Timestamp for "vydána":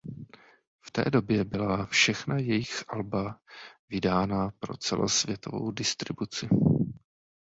3.89-4.51